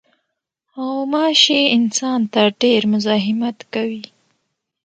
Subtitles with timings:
[0.73, 4.03] غوماشې انسان ته ډېر مزاحمت کوي.